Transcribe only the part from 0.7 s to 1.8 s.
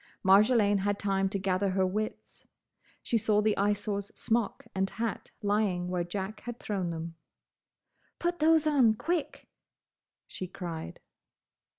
had time to gather